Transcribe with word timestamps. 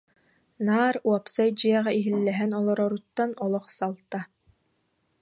Наар 0.65 0.95
уопсай 1.07 1.49
дьиэҕэ 1.57 1.91
иһиллэһэн 1.99 2.51
олороруттан 2.59 3.31
олох 3.43 3.65
салта 3.77 4.19